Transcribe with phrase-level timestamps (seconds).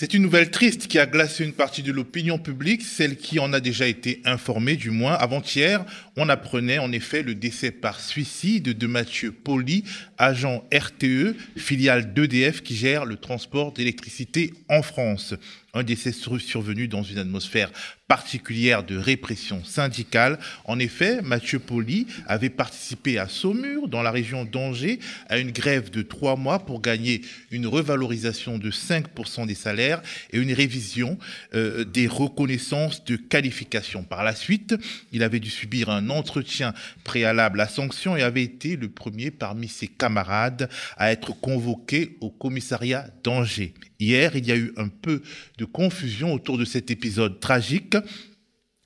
[0.00, 3.52] C'est une nouvelle triste qui a glacé une partie de l'opinion publique, celle qui en
[3.52, 5.12] a déjà été informée du moins.
[5.12, 5.84] Avant-hier,
[6.16, 9.84] on apprenait en effet le décès par suicide de Mathieu Poli,
[10.16, 15.34] agent RTE, filiale d'EDF qui gère le transport d'électricité en France
[15.74, 17.70] un décès survenu dans une atmosphère
[18.10, 20.40] particulière de répression syndicale.
[20.64, 24.98] En effet, Mathieu Poli avait participé à Saumur, dans la région d'Angers,
[25.28, 27.22] à une grève de trois mois pour gagner
[27.52, 31.18] une revalorisation de 5% des salaires et une révision
[31.54, 34.02] euh, des reconnaissances de qualification.
[34.02, 34.74] Par la suite,
[35.12, 36.74] il avait dû subir un entretien
[37.04, 42.30] préalable à sanction et avait été le premier parmi ses camarades à être convoqué au
[42.30, 43.72] commissariat d'Angers.
[44.00, 45.22] Hier, il y a eu un peu
[45.60, 47.96] de confusion autour de cet épisode tragique.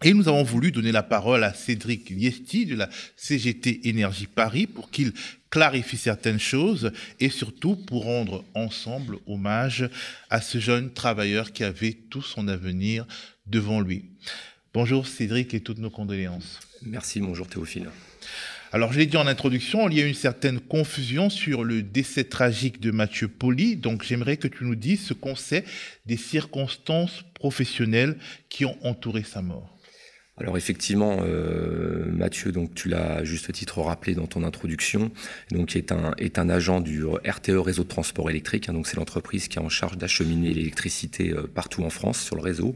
[0.03, 4.67] Et nous avons voulu donner la parole à Cédric Liesti de la CGT Énergie Paris
[4.67, 5.13] pour qu'il
[5.51, 9.89] clarifie certaines choses et surtout pour rendre ensemble hommage
[10.31, 13.07] à ce jeune travailleur qui avait tout son avenir
[13.47, 14.07] devant lui.
[14.75, 16.59] Bonjour Cédric et toutes nos condoléances.
[16.83, 17.89] Merci, bonjour Théophile.
[18.75, 22.25] Alors, je l'ai dit en introduction, il y a une certaine confusion sur le décès
[22.25, 23.77] tragique de Mathieu Poli.
[23.77, 25.65] Donc, j'aimerais que tu nous dises ce qu'on sait
[26.07, 28.17] des circonstances professionnelles
[28.49, 29.74] qui ont entouré sa mort.
[30.37, 35.13] Alors effectivement, euh, Mathieu, donc tu l'as juste titre rappelé dans ton introduction,
[35.53, 38.69] donc est un est un agent du RTE réseau de transport électrique.
[38.69, 42.35] Hein, donc c'est l'entreprise qui est en charge d'acheminer l'électricité euh, partout en France sur
[42.35, 42.75] le réseau.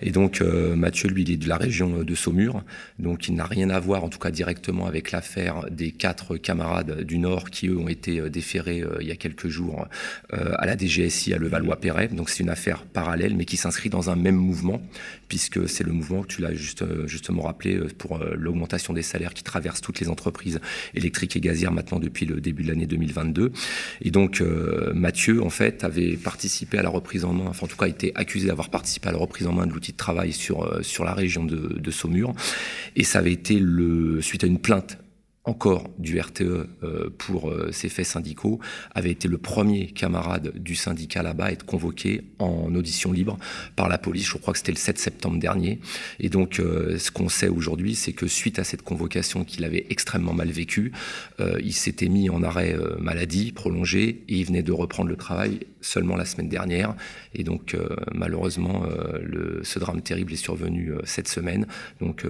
[0.00, 2.62] Et donc euh, Mathieu, lui, il est de la région de Saumur,
[2.98, 7.02] donc il n'a rien à voir, en tout cas directement, avec l'affaire des quatre camarades
[7.02, 9.86] du Nord qui eux ont été déférés il y a quelques jours
[10.32, 12.08] à la DGSI à Levallois-Perret.
[12.08, 14.80] Donc c'est une affaire parallèle, mais qui s'inscrit dans un même mouvement,
[15.28, 19.02] puisque c'est le mouvement que tu l'as juste justement rappelé euh, pour euh, l'augmentation des
[19.02, 20.60] salaires qui traverse toutes les entreprises
[20.94, 23.52] électriques et gazières maintenant depuis le début de l'année 2022.
[24.02, 24.42] Et donc
[24.94, 28.12] Mathieu, en fait, avait participé à la reprise en main, enfin en tout cas été
[28.14, 31.14] accusé d'avoir participé à la reprise en main de l'outil de travail sur, sur la
[31.14, 32.34] région de, de Saumur.
[32.94, 34.98] Et ça avait été le, suite à une plainte
[35.46, 38.58] encore du RTE euh, pour euh, ces faits syndicaux,
[38.94, 43.38] avait été le premier camarade du syndicat là-bas à être convoqué en audition libre
[43.76, 44.26] par la police.
[44.26, 45.78] Je crois que c'était le 7 septembre dernier.
[46.18, 49.86] Et donc, euh, ce qu'on sait aujourd'hui, c'est que suite à cette convocation qu'il avait
[49.88, 50.92] extrêmement mal vécue,
[51.62, 56.16] il s'était mis en arrêt maladie prolongé et il venait de reprendre le travail seulement
[56.16, 56.94] la semaine dernière.
[57.34, 57.76] Et donc,
[58.12, 58.84] malheureusement,
[59.22, 61.66] le, ce drame terrible est survenu cette semaine.
[62.00, 62.24] Donc,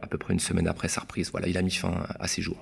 [0.00, 1.30] à peu près une semaine après sa reprise.
[1.30, 2.53] Voilà, il a mis fin à ses jours.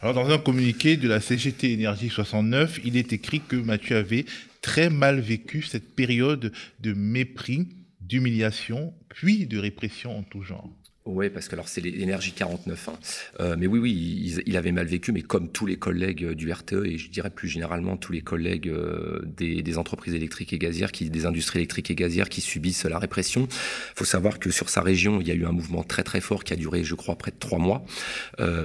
[0.00, 4.26] Alors, dans un communiqué de la CGT Énergie 69, il est écrit que Mathieu avait
[4.60, 7.68] très mal vécu cette période de mépris,
[8.00, 10.70] d'humiliation, puis de répression en tout genre.
[11.06, 12.88] Oui, parce que alors c'est l'énergie 49.
[12.88, 12.92] Hein.
[13.38, 16.50] Euh, mais oui, oui, il, avait mal vécu, mais comme tous les collègues euh, du
[16.50, 20.90] RTE et je dirais plus généralement tous les collègues euh, des, entreprises électriques et gazières,
[20.90, 23.46] qui, des industries électriques et gazières qui subissent la répression.
[23.50, 26.20] Il faut savoir que sur sa région, il y a eu un mouvement très très
[26.20, 27.84] fort qui a duré, je crois, près de trois mois,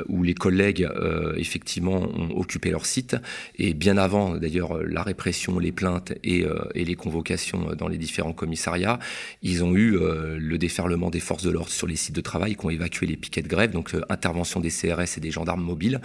[0.08, 0.88] où les collègues
[1.36, 3.18] effectivement ont occupé leur site
[3.58, 8.34] et bien avant d'ailleurs la répression, les plaintes et, et, les convocations dans les différents
[8.34, 9.00] commissariats,
[9.42, 12.66] ils ont eu le déferlement des forces de l'ordre sur les sites de travail qui
[12.66, 16.02] ont évacué les piquets de grève, donc euh, intervention des CRS et des gendarmes mobiles,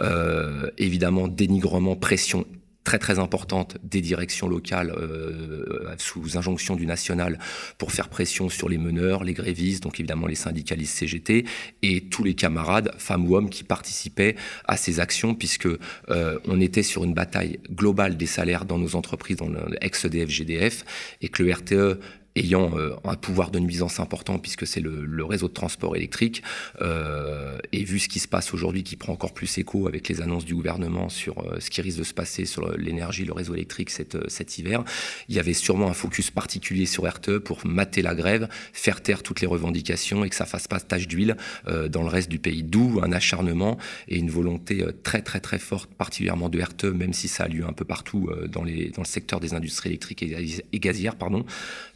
[0.00, 2.46] euh, évidemment dénigrement, pression
[2.82, 7.38] très très importante des directions locales euh, sous injonction du national
[7.76, 11.44] pour faire pression sur les meneurs, les grévistes, donc évidemment les syndicalistes CGT
[11.82, 14.34] et tous les camarades, femmes ou hommes, qui participaient
[14.66, 15.68] à ces actions puisque
[16.08, 20.84] on était sur une bataille globale des salaires dans nos entreprises, dans l'ex-EDF, GDF,
[21.20, 22.00] et que le RTE
[22.36, 26.42] ayant euh, un pouvoir de nuisance important puisque c'est le, réseau de transport électrique
[26.80, 30.20] euh, et vu ce qui se passe aujourd'hui qui prend encore plus écho avec les
[30.22, 33.54] annonces du gouvernement sur euh, ce qui risque de se passer sur l'énergie, le réseau
[33.54, 34.84] électrique cet, cet hiver,
[35.28, 39.22] il y avait sûrement un focus particulier sur RTE pour mater la grève, faire taire
[39.22, 41.36] toutes les revendications et que ça fasse pas tache d'huile
[41.66, 42.62] dans le reste du pays.
[42.62, 43.76] D'où un acharnement
[44.08, 47.64] et une volonté très très très forte, particulièrement de RTE, même si ça a lieu
[47.66, 51.44] un peu partout dans, les, dans le secteur des industries électriques et gazières, pardon,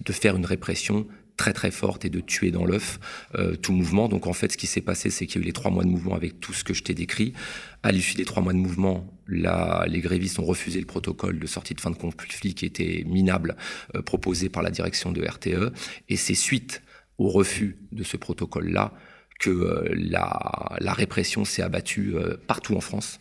[0.04, 1.06] de faire une répression
[1.36, 2.98] très très forte et de tuer dans l'œuf
[3.34, 4.08] euh, tout mouvement.
[4.08, 5.84] Donc en fait, ce qui s'est passé, c'est qu'il y a eu les trois mois
[5.84, 7.34] de mouvement avec tout ce que je t'ai décrit.
[7.82, 11.46] À l'issue des trois mois de mouvement, là, les grévistes ont refusé le protocole de
[11.46, 13.54] sortie de fin de conflit qui était minable
[13.94, 15.74] euh, proposé par la direction de RTE.
[16.08, 16.82] Et c'est suite
[17.18, 18.94] au refus de ce protocole-là
[19.40, 22.14] que euh, la, la, répression s'est abattue
[22.46, 23.20] partout en France.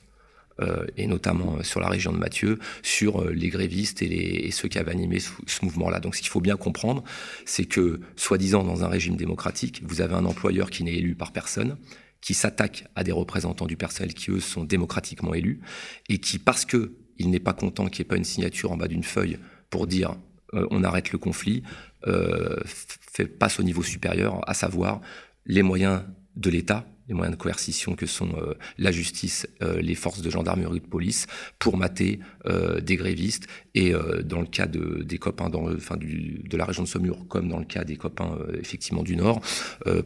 [0.61, 4.67] Euh, et notamment euh, sur la région de Mathieu, sur euh, les grévistes et, ceux
[4.67, 5.31] qui avaient animé ce,
[5.63, 5.99] mouvement-là.
[5.99, 7.03] Donc ce qu'il faut bien comprendre,
[7.45, 11.31] c'est que, soi-disant, dans un régime démocratique, vous avez un employeur qui n'est élu par
[11.31, 11.77] personne,
[12.21, 15.59] qui s'attaque à des représentants du personnel qui, eux, sont démocratiquement élus,
[16.07, 18.77] et qui, parce que il n'est pas content qu'il n'y ait pas une signature en
[18.77, 19.37] bas d'une feuille
[19.69, 20.15] pour dire
[20.51, 21.63] on arrête le conflit,
[22.05, 25.01] fait, passe au niveau supérieur, à savoir
[25.47, 26.03] les moyens
[26.35, 30.29] de l'État, les moyens de coercition que sont euh, la justice, euh, les forces de
[30.29, 31.27] gendarmerie de police,
[31.59, 33.47] pour mater euh, des grévistes.
[33.75, 33.91] Et
[34.23, 37.49] dans le cas de, des copains dans, enfin, du, de la région de Saumur, comme
[37.49, 39.41] dans le cas des copains effectivement du Nord,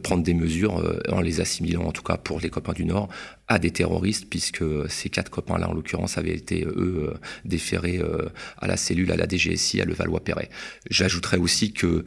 [0.02, 3.10] prendre des mesures en les assimilant, en tout cas pour les copains du Nord,
[3.46, 7.12] à des terroristes, puisque ces quatre copains-là, en l'occurrence, avaient été, eux,
[7.44, 8.00] déférés
[8.56, 10.48] à la cellule, à la DGSI, à Levallois-Perret.
[10.88, 12.06] J'ajouterais aussi que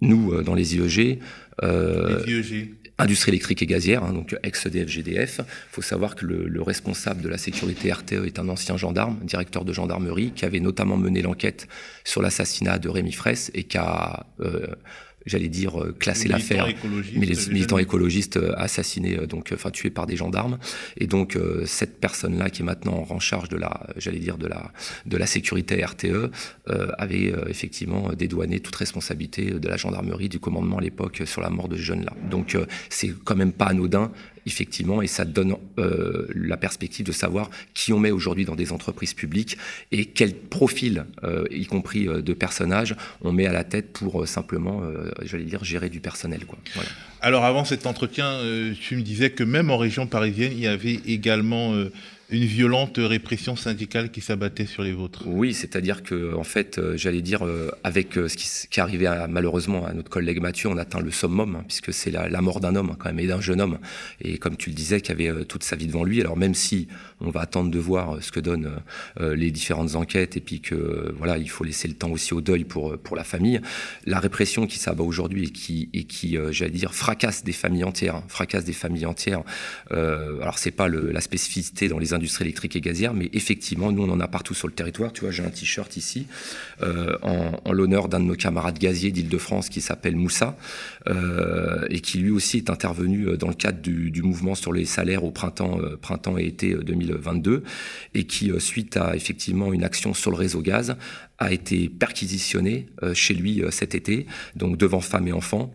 [0.00, 1.20] nous, dans les IEG,
[1.62, 5.40] les IEG industrie électrique et gazière, hein, donc ex-EDF-GDF.
[5.40, 9.64] Il faut savoir que le, responsable de la sécurité RTE est un ancien gendarme, directeur
[9.64, 11.66] de gendarmerie, qui avait notamment mené l'enquête
[12.04, 14.66] sur l'assassinat de Rémi Fraisse et qui a euh,
[15.26, 16.68] j'allais dire euh, classer l'affaire,
[17.14, 20.58] mais les militants écologistes euh, assassinés, euh, donc enfin tués par des gendarmes.
[20.96, 24.72] Et donc cette personne-là qui est maintenant en charge de la, j'allais dire de la
[25.06, 26.30] de la sécurité RTE,
[26.98, 31.68] avait effectivement dédouané toute responsabilité de la gendarmerie, du commandement à l'époque sur la mort
[31.68, 32.12] de ce jeune-là.
[32.30, 32.56] Donc
[32.88, 34.10] c'est quand même pas anodin
[34.46, 38.72] effectivement, et ça donne euh, la perspective de savoir qui on met aujourd'hui dans des
[38.72, 39.56] entreprises publiques
[39.90, 44.26] et quel profil, euh, y compris euh, de personnages, on met à la tête pour
[44.26, 44.82] simplement,
[45.22, 46.44] j'allais dire, gérer du personnel.
[46.46, 46.58] Quoi.
[47.20, 48.40] Alors avant cet entretien,
[48.80, 51.74] tu me disais que même en région parisienne, il y avait également
[52.32, 55.24] une violente répression syndicale qui s'abattait sur les vôtres.
[55.26, 59.26] Oui, c'est-à-dire que, en fait, euh, j'allais dire, euh, avec euh, ce qui, qui à,
[59.28, 62.74] malheureusement à notre collègue Mathieu, on atteint le summum, hein, puisque c'est la, mort d'un
[62.74, 63.78] homme, quand même, et d'un jeune homme.
[64.20, 66.20] Et comme tu le disais, qui avait toute sa vie devant lui.
[66.20, 66.88] Alors, même si
[67.20, 68.70] on va attendre de voir ce que donnent
[69.20, 72.64] les différentes enquêtes, et puis que, voilà, il faut laisser le temps aussi au deuil
[72.64, 73.60] pour, pour la famille,
[74.06, 78.16] la répression qui s'abat aujourd'hui et qui, et qui j'allais dire, fracasse des familles entières,
[78.16, 79.42] hein, fracasse des familles entières.
[79.90, 84.08] alors, c'est pas la spécificité dans les industrie électrique et gazière, mais effectivement, nous, on
[84.08, 85.12] en a partout sur le territoire.
[85.12, 86.28] Tu vois, j'ai un t-shirt ici
[86.82, 90.56] euh, en, l'honneur d'un de nos camarades gaziers d'Île-de-France qui s'appelle Moussa
[91.08, 94.84] euh, et qui lui aussi est intervenu euh, dans le cadre du, mouvement sur les
[94.84, 97.64] salaires au printemps, printemps et été 2022
[98.14, 100.96] et qui, suite à effectivement une action sur le réseau gaz,
[101.38, 105.74] a été perquisitionné chez lui cet été, donc devant femmes et enfants.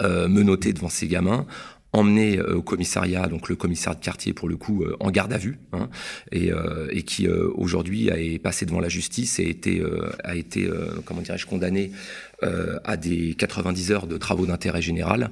[0.00, 1.46] menotté devant ses gamins,
[1.94, 5.32] emmené euh, au commissariat, donc le commissaire de quartier pour le coup, euh, en garde
[5.32, 5.88] à vue, hein,
[6.32, 9.82] et, euh, et, qui aujourd'hui est passé devant la justice et été,
[10.24, 10.68] a été,
[11.04, 11.92] comment dirais-je, condamné
[12.42, 15.30] à des 90 heures de travaux d'intérêt général.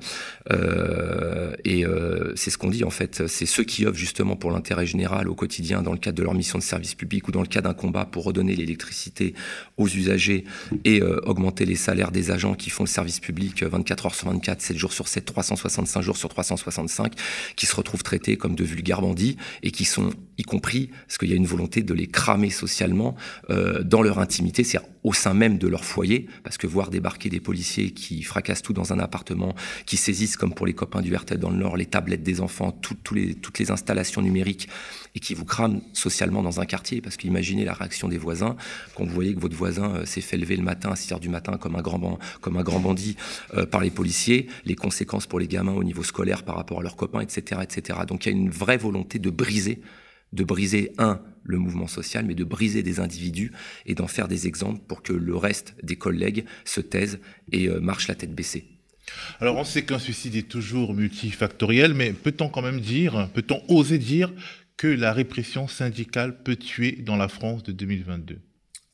[0.51, 4.51] Euh, et euh, c'est ce qu'on dit en fait, c'est ceux qui œuvrent justement pour
[4.51, 7.41] l'intérêt général au quotidien dans le cadre de leur mission de service public ou dans
[7.41, 9.35] le cadre d'un combat pour redonner l'électricité
[9.77, 10.45] aux usagers
[10.85, 14.61] et augmenter les salaires des agents qui font le service public 24 heures sur 24,
[14.61, 17.13] 7 jours sur 7, 365 jours sur 365,
[17.57, 21.31] qui se retrouvent traités comme de vulgaires bandits et qui sont y compris parce qu'il
[21.31, 23.17] y a une volonté de les cramer socialement
[23.49, 27.41] dans leur intimité, c'est-à-dire au sein même de leur foyer, parce que voir débarquer des
[27.41, 29.55] policiers qui fracassent tout dans un appartement,
[29.87, 32.79] qui saisissent, comme pour les copains du RTL dans le Nord, les tablettes des enfants,
[33.13, 34.69] les, toutes les installations numériques,
[35.15, 38.57] et qui vous crament socialement dans un quartier, parce qu'imaginez la réaction des voisins
[38.95, 41.21] quand vous voyez que votre voisin euh, s'est fait lever le matin à 6 heures
[41.21, 43.17] du matin comme un grand, comme un grand bandit
[43.55, 46.83] euh, par les policiers, les conséquences pour les gamins au niveau scolaire par rapport à
[46.83, 47.61] leurs copains, etc.
[47.63, 48.01] etc.
[48.07, 49.81] Donc il y a une vraie volonté de briser
[50.33, 53.53] de briser, un, le mouvement social, mais de briser des individus
[53.87, 57.19] et d'en faire des exemples pour que le reste des collègues se taisent
[57.51, 58.67] et euh, marchent la tête baissée.
[59.41, 63.99] Alors on sait qu'un suicide est toujours multifactoriel, mais peut-on quand même dire, peut-on oser
[63.99, 64.33] dire
[64.77, 68.39] que la répression syndicale peut tuer dans la France de 2022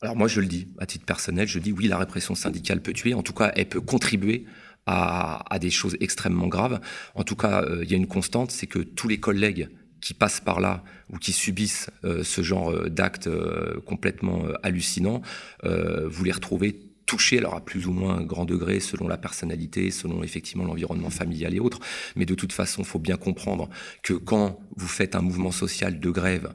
[0.01, 2.95] Alors moi je le dis, à titre personnel, je dis oui, la répression syndicale peut
[2.95, 4.47] tuer, en tout cas elle peut contribuer
[4.89, 6.81] à, des choses extrêmement graves.
[7.15, 9.69] En tout cas, euh, il y a une constante, c'est que tous les collègues
[10.01, 15.23] qui passent par là ou qui subissent euh, ce genre euh, d'actes euh, complètement hallucinants,
[15.65, 20.23] vous les retrouvez touchés, alors à plus ou moins grand degré, selon la personnalité, selon
[20.23, 21.81] effectivement l'environnement familial et autres.
[22.17, 23.69] Mais de toute façon, faut bien comprendre
[24.03, 26.53] que quand vous faites un mouvement social de grève,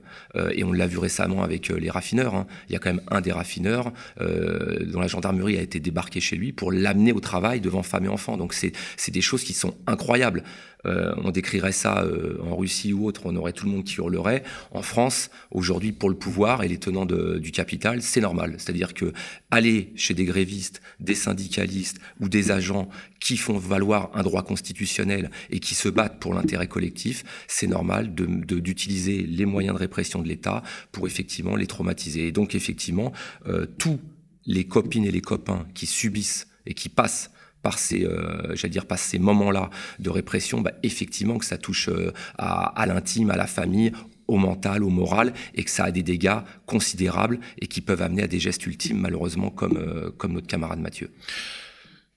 [0.52, 3.22] et on l'a vu récemment avec les raffineurs, hein, il y a quand même un
[3.22, 7.84] des raffineurs dont la gendarmerie a été débarquée chez lui pour l'amener au travail devant
[7.84, 8.38] femmes et enfants.
[8.38, 10.44] Donc c'est des choses qui sont incroyables.
[10.86, 13.96] Euh, on décrirait ça euh, en Russie ou autre, on aurait tout le monde qui
[13.96, 14.44] hurlerait.
[14.72, 18.56] En France, aujourd'hui, pour le pouvoir et les tenants du capital, c'est normal.
[18.58, 19.14] C'est-à-dire que
[19.52, 25.32] aller chez des grévistes, des syndicalistes ou des agents qui font valoir un droit constitutionnel
[25.50, 30.22] et qui se battent pour l'intérêt collectif, c'est normal d'utiliser de, les moyens de répression
[30.22, 32.28] de l'État pour effectivement les traumatiser.
[32.28, 33.14] Et donc effectivement,
[33.48, 34.00] euh, tous
[34.46, 37.32] les copines et les copains qui subissent et qui passent
[37.64, 41.90] par ces, euh, j'allais dire, par ces moments-là de répression, bah, effectivement que ça touche
[41.90, 43.92] euh, à, à l'intime, à la famille,
[44.28, 48.24] au mental, au moral, et que ça a des dégâts considérables et qui peuvent amener
[48.24, 51.10] à des gestes ultimes, malheureusement, comme, euh, comme notre camarade Mathieu.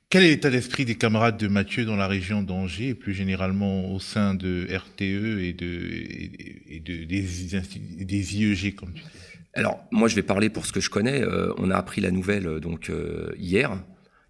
[0.08, 3.92] Quel est l'état d'esprit des camarades de Mathieu dans la région d'Angers et plus généralement
[3.92, 5.02] au sein de RTE
[5.40, 5.90] et, de,
[6.68, 7.24] et de des,
[8.04, 9.08] des, IEG, comme tu dis?
[9.54, 11.22] Alors, moi, je vais parler pour ce que je connais.
[11.22, 12.90] Euh, on a appris la nouvelle euh, donc
[13.36, 13.76] hier,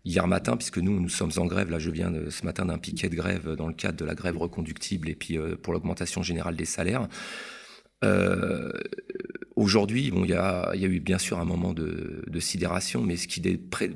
[0.06, 1.70] hier matin, puisque nous, nous sommes en grève.
[1.70, 4.14] Là, je viens de, ce matin d'un piquet de grève dans le cadre de la
[4.14, 7.08] grève reconductible et puis pour l'augmentation générale des salaires.
[8.04, 8.72] Euh,
[9.56, 13.40] aujourd'hui, bon, il y a, eu bien sûr un moment de, sidération, mais ce qui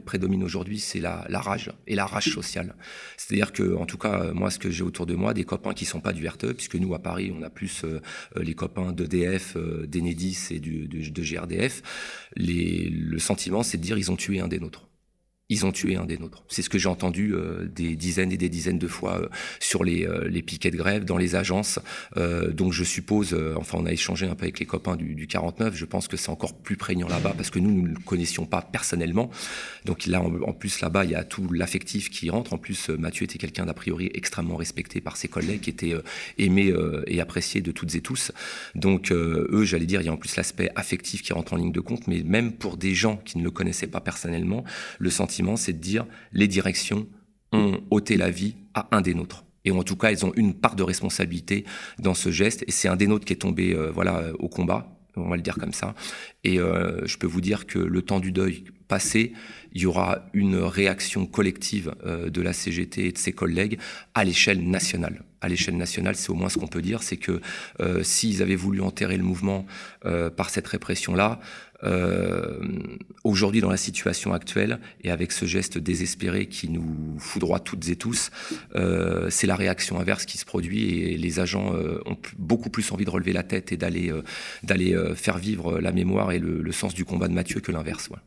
[0.05, 2.75] prédomine aujourd'hui, c'est la, rage et la rage sociale.
[3.17, 5.85] C'est-à-dire que, en tout cas, moi, ce que j'ai autour de moi, des copains qui
[5.85, 8.01] sont pas du RTE, puisque nous à Paris, on a plus euh,
[8.37, 11.83] les copains d'EDF, euh, d'Enedis et de, GRDF.
[12.37, 14.90] Le sentiment, c'est de dire ils ont tué un des nôtres
[15.51, 16.45] ils ont tué un des nôtres.
[16.49, 19.29] C'est ce que j'ai entendu euh, des dizaines et des dizaines de fois euh,
[19.59, 21.81] sur les, euh, les, piquets de grève, dans les agences.
[22.17, 25.77] donc je suppose, enfin on a échangé un peu avec les copains du, du 49,
[25.77, 28.47] je pense que c'est encore plus prégnant là-bas parce que nous, nous ne le connaissions
[28.47, 29.31] pas personnellement.
[29.85, 32.53] Donc là, en, plus là-bas, il y a tout l'affectif qui rentre.
[32.53, 35.95] En plus, Mathieu était quelqu'un d'a priori extrêmement respecté par ses collègues, qui était
[36.39, 36.73] aimé
[37.07, 38.33] et apprécié de toutes et tous.
[38.75, 41.73] Donc eux, j'allais dire, il y a en plus l'aspect affectif qui rentre en ligne
[41.73, 44.65] de compte, mais même pour des gens qui ne le connaissaient pas personnellement,
[44.99, 47.07] le sentiment c'est de dire les directions
[47.53, 49.45] ont ôté la vie à un des nôtres.
[49.65, 51.65] Et en tout cas, elles ont une part de responsabilité
[51.99, 52.65] dans ce geste.
[52.67, 55.43] Et c'est un des nôtres qui est tombé euh, voilà, au combat, on va le
[55.43, 55.95] dire comme ça.
[56.45, 59.33] Et euh, je peux vous dire que le temps du deuil passé,
[59.73, 63.79] il y aura une réaction collective euh, de la CGT et de ses collègues
[64.15, 65.25] à l'échelle nationale.
[65.43, 67.41] À l'échelle nationale, c'est au moins ce qu'on peut dire, c'est que
[68.03, 69.65] s'ils avaient voulu enterrer le mouvement
[70.37, 71.41] par cette répression-là,
[71.85, 72.61] euh,
[73.25, 77.97] aujourd'hui, dans la situation actuelle, et avec ce geste désespéré qui nous foudroie toutes et
[77.97, 78.31] tous,
[78.75, 82.91] euh, c'est la réaction inverse qui se produit et les agents euh, ont beaucoup plus
[82.93, 84.23] envie de relever la tête et d'aller euh,
[84.71, 88.09] euh, faire vivre la mémoire et le, le, sens du combat de Mathieu que l'inverse.
[88.09, 88.19] Ouais.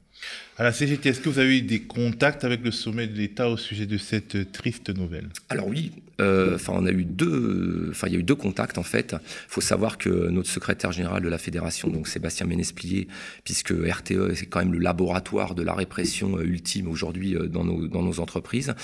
[0.55, 3.49] À la CGT, est-ce que vous avez eu des contacts avec le sommet de l'État
[3.49, 5.29] au sujet de cette triste nouvelle?
[5.49, 8.83] Alors oui, euh, enfin a eu deux, enfin il y a eu deux contacts en
[8.83, 9.13] fait.
[9.13, 13.07] Il faut savoir que notre secrétaire général de la fédération, donc Sébastien Ménesplier,
[13.43, 17.63] puisque RTE c'est quand même le laboratoire de la répression euh, ultime aujourd'hui euh, dans
[17.63, 18.75] nos dans nos entreprises,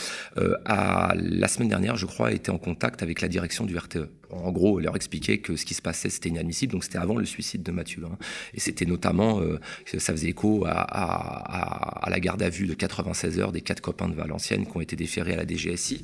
[0.65, 4.51] a la semaine dernière, je crois, été en contact avec la direction du RTE en
[4.51, 6.71] gros, leur expliquer que ce qui se passait, c'était inadmissible.
[6.71, 8.03] Donc, c'était avant le suicide de Mathieu.
[8.05, 8.17] Hein.
[8.53, 9.59] Et c'était notamment, euh,
[9.97, 14.15] ça faisait écho à, la garde à vue de 96 heures des quatre copains de
[14.15, 16.03] Valenciennes qui ont été déférés à la DGSI.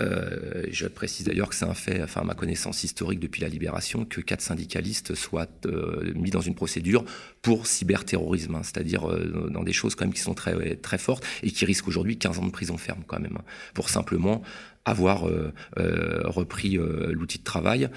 [0.00, 3.48] Euh, je précise d'ailleurs que c'est un fait, enfin, à ma connaissance historique depuis la
[3.48, 7.04] libération, que quatre syndicalistes soient euh, mis dans une procédure
[7.42, 9.06] pour cyberterrorisme, hein, c'est-à-dire
[9.50, 12.40] dans des choses quand même qui sont très, très fortes et qui risquent aujourd'hui 15
[12.40, 14.42] ans de prison ferme quand même, hein, pour simplement
[14.84, 17.88] avoir euh, euh, repris euh, l'outil de travail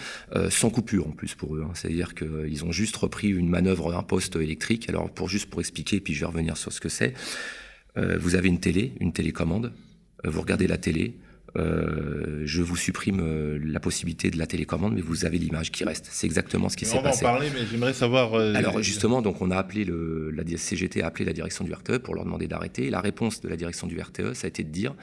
[0.49, 1.63] sans coupure en plus pour eux.
[1.65, 1.71] Hein.
[1.73, 4.89] C'est-à-dire qu'ils ont juste repris une manœuvre, un poste électrique.
[4.89, 7.13] Alors pour juste pour expliquer, puis je vais revenir sur ce que c'est.
[7.95, 9.73] vous avez une télé, une télécommande.
[10.23, 11.15] vous regardez la télé.
[11.57, 15.83] Euh, je vous supprime euh, la possibilité de la télécommande, mais vous avez l'image qui
[15.83, 16.07] reste.
[16.11, 17.23] C'est exactement ce qui s'est passé.
[17.23, 18.35] On va en parler, mais j'aimerais savoir.
[18.35, 21.73] Euh, Alors justement, donc on a appelé le, la CGT a appelé la direction du
[21.73, 22.89] RTE pour leur demander d'arrêter.
[22.89, 24.93] La réponse de la direction du RTE, ça a été de dire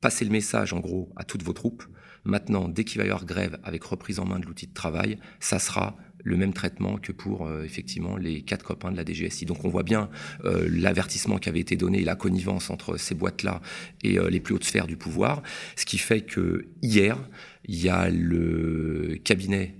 [0.00, 1.84] Passez le message, en gros, à toutes vos troupes.
[2.24, 5.18] Maintenant, dès qu'il va y avoir grève avec reprise en main de l'outil de travail,
[5.40, 9.46] ça sera le même traitement que pour euh, effectivement les quatre copains de la DGSI.
[9.46, 10.10] Donc on voit bien
[10.44, 13.60] euh, l'avertissement qui avait été donné et la connivence entre ces boîtes-là
[14.02, 15.42] et euh, les plus hautes sphères du pouvoir,
[15.76, 17.18] ce qui fait que hier,
[17.66, 19.74] il y a le cabinet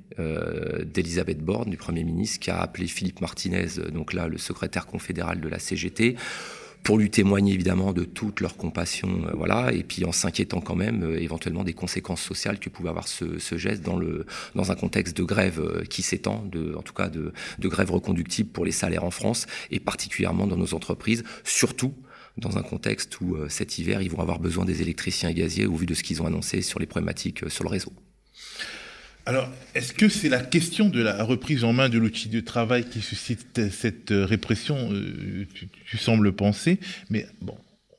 [0.84, 5.40] d'Elisabeth Borne, du Premier ministre, qui a appelé Philippe Martinez, donc là le secrétaire confédéral
[5.40, 6.16] de la CGT,
[6.82, 10.76] pour lui témoigner évidemment de toute leur compassion, euh, voilà, et puis en s'inquiétant quand
[10.76, 14.70] même euh, éventuellement des conséquences sociales que pouvait avoir ce, ce, geste dans le dans
[14.70, 18.50] un contexte de grève euh, qui s'étend, de en tout cas de, de grève reconductible
[18.50, 21.94] pour les salaires en France et particulièrement dans nos entreprises, surtout
[22.36, 25.74] dans un contexte où cet hiver ils vont avoir besoin des électriciens et gaziers au
[25.74, 27.92] vu de ce qu'ils ont annoncé sur les problématiques sur le réseau.
[29.28, 32.88] Alors, est-ce que c'est la question de la reprise en main de l'outil de travail
[32.88, 35.46] qui suscite cette répression euh,
[35.84, 36.80] tu, sembles penser,
[37.10, 37.54] mais bon,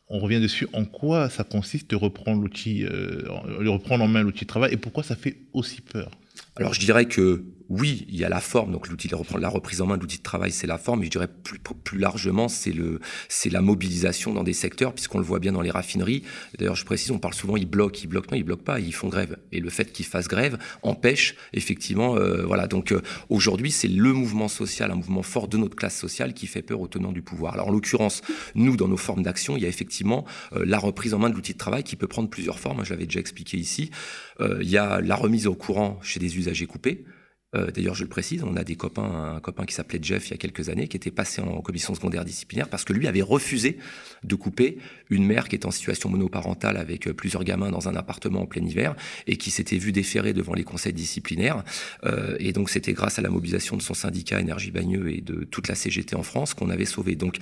[0.08, 0.68] on revient dessus.
[0.74, 3.22] En quoi ça consiste de reprendre l'outil, euh,
[3.62, 6.10] de reprendre en main l'outil de travail, et pourquoi ça fait aussi peur?
[6.56, 9.10] Alors, je dirais que oui, il y a la forme, donc l'outil,
[9.40, 11.60] la reprise en main de l'outil de travail, c'est la forme, mais je dirais plus,
[11.60, 15.62] plus largement, c'est le, c'est la mobilisation dans des secteurs, puisqu'on le voit bien dans
[15.62, 16.24] les raffineries.
[16.58, 18.94] D'ailleurs, je précise, on parle souvent, ils bloquent, ils bloquent, non, ils bloquent pas, ils
[18.94, 19.38] font grève.
[19.52, 22.68] Et le fait qu'ils fassent grève empêche, effectivement, euh, voilà.
[22.68, 26.48] Donc, euh, aujourd'hui, c'est le mouvement social, un mouvement fort de notre classe sociale qui
[26.48, 27.54] fait peur aux tenants du pouvoir.
[27.54, 28.22] Alors, en l'occurrence,
[28.56, 31.36] nous, dans nos formes d'action, il y a effectivement euh, la reprise en main de
[31.36, 33.92] l'outil de travail qui peut prendre plusieurs formes, je l'avais déjà expliqué ici.
[34.42, 37.04] Euh, il y a la remise au courant chez des usagers coupés,
[37.56, 40.32] Euh, d'ailleurs, je le précise, on a des copains, un copain qui s'appelait Jeff il
[40.32, 43.24] y a quelques années, qui était passé en commission secondaire disciplinaire parce que lui avait
[43.24, 43.78] refusé
[44.24, 44.78] de couper
[45.10, 48.46] une mère qui était en situation monoparentale avec euh, plusieurs gamins dans un appartement en
[48.46, 51.64] plein hiver et qui s'était vu déférer devant les conseils disciplinaires.
[52.04, 55.44] Euh, et donc, c'était grâce à la mobilisation de son syndicat Énergie Bagneux et de
[55.44, 57.16] toute la CGT en France qu'on avait sauvé.
[57.16, 57.38] Donc,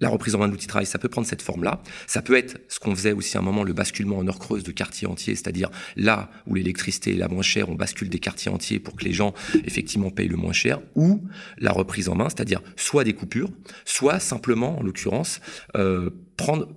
[0.00, 1.82] la reprise en main de l'outil travail, ça peut prendre cette forme-là.
[2.06, 4.62] Ça peut être ce qu'on faisait aussi à un moment, le basculement en heure creuse
[4.62, 8.50] de quartiers entiers, c'est-à-dire là où l'électricité est la moins chère, on bascule des quartiers
[8.50, 11.22] entiers pour que les gens effectivement payent le moins cher, ou
[11.58, 13.50] la reprise en main, c'est-à-dire soit des coupures,
[13.84, 15.40] soit simplement, en l'occurrence,
[15.76, 16.68] euh, prendre,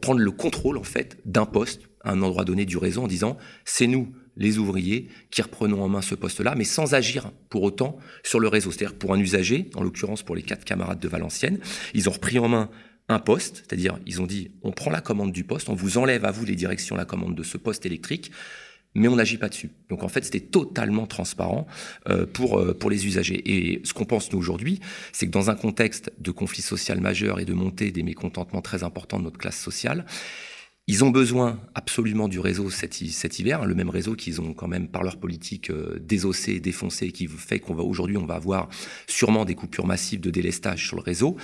[0.00, 3.36] prendre le contrôle en fait d'un poste à un endroit donné du réseau en disant
[3.64, 7.98] c'est nous les ouvriers qui reprenons en main ce poste-là, mais sans agir pour autant
[8.24, 8.72] sur le réseau.
[8.72, 11.60] C'est-à-dire pour un usager, en l'occurrence pour les quatre camarades de Valenciennes,
[11.94, 12.70] ils ont repris en main
[13.08, 16.24] un poste, c'est-à-dire ils ont dit on prend la commande du poste, on vous enlève
[16.24, 18.32] à vous les directions la commande de ce poste électrique,
[18.94, 19.70] mais on n'agit pas dessus.
[19.88, 21.66] Donc en fait, c'était totalement transparent
[22.08, 23.42] euh, pour, euh, pour les usagers.
[23.44, 24.80] Et ce qu'on pense nous aujourd'hui,
[25.12, 28.82] c'est que dans un contexte de conflit social majeur et de montée des mécontentements très
[28.82, 30.06] importants de notre classe sociale,
[30.86, 34.88] ils ont besoin absolument du réseau cet, hiver, le même réseau qu'ils ont quand même
[34.88, 38.68] par leur politique euh, désossé, défoncé, qui fait qu'on va aujourd'hui on va avoir
[39.06, 41.36] sûrement des coupures massives de délestage sur le réseau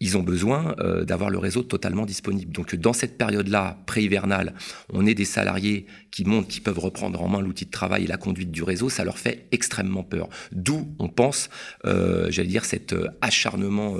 [0.00, 2.52] ils ont besoin euh, d'avoir le réseau totalement disponible.
[2.52, 4.54] Donc dans cette période-là, pré-hivernale,
[4.92, 8.06] on est des salariés qui montent, qui peuvent reprendre en main l'outil de travail et
[8.06, 10.28] la conduite du réseau, ça leur fait extrêmement peur.
[10.52, 11.48] D'où, on pense,
[11.86, 13.96] euh, j'allais dire, cet euh, acharnement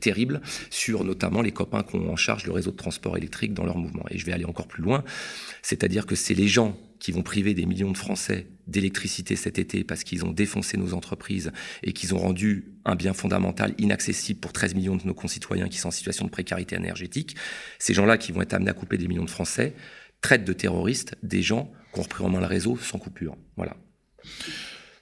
[0.00, 0.40] terrible
[0.70, 3.78] sur notamment les copains qui ont en charge le réseau de transport électrique dans leur
[3.78, 4.04] mouvement.
[4.10, 5.04] Et je vais aller encore plus loin,
[5.62, 9.84] c'est-à-dire que c'est les gens qui vont priver des millions de Français d'électricité cet été
[9.84, 11.52] parce qu'ils ont défoncé nos entreprises
[11.82, 15.78] et qu'ils ont rendu un bien fondamental inaccessible pour 13 millions de nos concitoyens qui
[15.78, 17.36] sont en situation de précarité énergétique,
[17.78, 19.74] ces gens-là qui vont être amenés à couper des millions de Français
[20.20, 23.36] traitent de terroristes des gens qui ont repris en main le réseau sans coupure.
[23.56, 23.76] Voilà.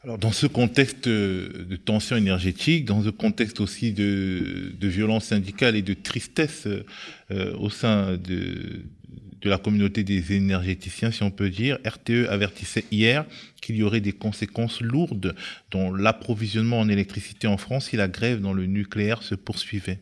[0.04, 5.82] Alors, dans ce contexte de tension énergétique, dans ce contexte aussi de, violence syndicale et
[5.82, 6.68] de tristesse
[7.32, 8.84] euh, au sein de,
[9.40, 13.24] de la communauté des énergéticiens, si on peut dire, RTE avertissait hier
[13.60, 15.34] qu'il y aurait des conséquences lourdes
[15.70, 20.00] dans l'approvisionnement en électricité en France si la grève dans le nucléaire se poursuivait.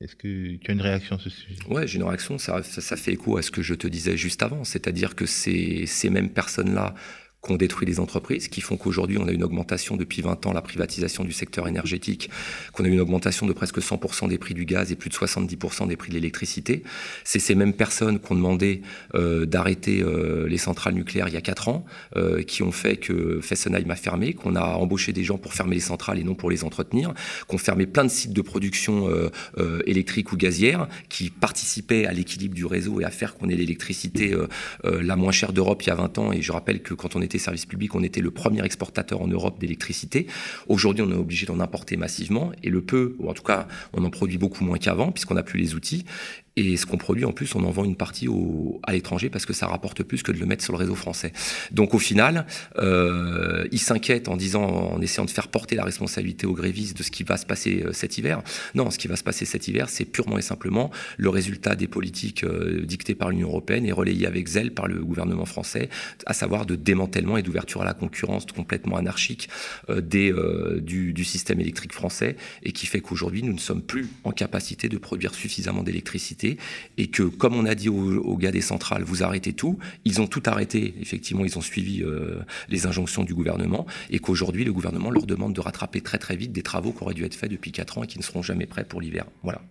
[0.00, 1.56] Est-ce que tu as une réaction à ce sujet?
[1.68, 2.36] Oui, j'ai une réaction.
[2.36, 4.64] Ça, ça, fait écho à ce que je te disais juste avant.
[4.64, 6.94] C'est-à-dire que ces, ces mêmes personnes-là
[7.42, 10.62] qu'on détruit les entreprises, qui font qu'aujourd'hui on a une augmentation depuis 20 ans, la
[10.62, 12.30] privatisation du secteur énergétique,
[12.72, 15.88] qu'on a une augmentation de presque 100% des prix du gaz et plus de 70%
[15.88, 16.84] des prix de l'électricité.
[17.24, 18.82] C'est ces mêmes personnes qui ont demandé
[19.16, 21.84] euh, d'arrêter euh, les centrales nucléaires il y a 4 ans,
[22.16, 25.74] euh, qui ont fait que Fessenheim a fermé, qu'on a embauché des gens pour fermer
[25.74, 27.12] les centrales et non pour les entretenir,
[27.48, 29.08] qu'on fermé plein de sites de production
[29.86, 34.34] électrique ou gazière, qui participaient à l'équilibre du réseau et à faire qu'on ait l'électricité
[34.84, 36.32] la moins chère d'Europe il y a 20 ans.
[36.32, 39.26] Et je rappelle que quand on était service public, on était le premier exportateur en
[39.26, 40.26] Europe d'électricité.
[40.68, 44.04] Aujourd'hui, on est obligé d'en importer massivement et le peu, ou en tout cas, on
[44.04, 46.04] en produit beaucoup moins qu'avant puisqu'on n'a plus les outils.
[46.56, 49.46] Et ce qu'on produit, en plus, on en vend une partie au, à l'étranger parce
[49.46, 51.32] que ça rapporte plus que de le mettre sur le réseau français.
[51.70, 56.46] Donc au final, euh, ils s'inquiètent en disant, en essayant de faire porter la responsabilité
[56.46, 58.42] aux grévistes de ce qui va se passer euh, cet hiver.
[58.74, 61.88] Non, ce qui va se passer cet hiver, c'est purement et simplement le résultat des
[61.88, 65.88] politiques euh, dictées par l'Union européenne et relayées avec zèle par le gouvernement français,
[66.26, 69.48] à savoir de démantèlement et d'ouverture à la concurrence complètement anarchique
[69.88, 70.34] euh, des,
[70.82, 74.90] du, du système électrique français et qui fait qu'aujourd'hui, nous ne sommes plus en capacité
[74.90, 76.41] de produire suffisamment d'électricité
[76.98, 80.26] et que, comme on a dit aux, gars des centrales, vous arrêtez tout, ils ont
[80.26, 80.94] tout arrêté.
[81.00, 85.54] Effectivement, ils ont suivi euh, les injonctions du gouvernement et qu'aujourd'hui, le gouvernement leur demande
[85.54, 88.02] de rattraper très très vite des travaux qui auraient dû être faits depuis 4 ans
[88.04, 89.24] et qui ne seront jamais prêts pour l'hiver.
[89.42, 89.62] Voilà.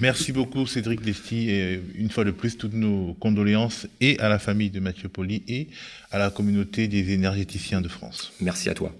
[0.00, 4.38] Merci beaucoup Cédric Lesti et une fois de plus toutes nos condoléances et à la
[4.38, 5.68] famille de Mathieu Poli et
[6.10, 8.32] à la communauté des énergéticiens de France.
[8.40, 8.94] Merci à toi.